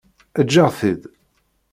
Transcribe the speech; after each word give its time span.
Eǧǧ-aɣ-t-id. 0.39 1.01